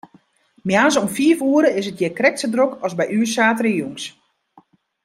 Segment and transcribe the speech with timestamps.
[0.69, 4.03] Moarns om fiif oere is it hjir krekt sa drok as by ús saterdeitejûns.